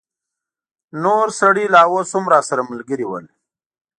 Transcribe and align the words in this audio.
نور 1.03 1.27
سړي 1.39 1.65
لا 1.73 1.81
اوس 1.91 2.09
هم 2.15 2.25
راسره 2.33 2.61
ملګري 2.71 3.05
ول. 3.07 3.25